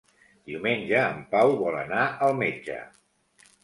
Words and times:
Diumenge 0.51 1.03
en 1.03 1.21
Pau 1.35 1.55
vol 1.61 1.79
anar 1.85 2.09
al 2.31 2.37
metge. 2.45 2.85